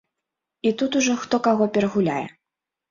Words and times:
І 0.69 0.71
тут 0.79 0.91
ужо 1.01 1.13
хто 1.27 1.41
каго 1.51 1.69
перагуляе. 1.77 2.27